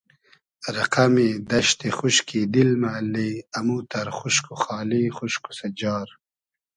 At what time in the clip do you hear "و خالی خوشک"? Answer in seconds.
4.53-5.43